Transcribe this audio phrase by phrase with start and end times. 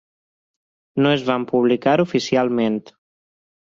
[1.05, 2.85] No es van publicar oficialment.